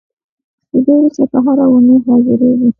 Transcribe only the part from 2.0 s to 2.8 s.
حاضرېږو.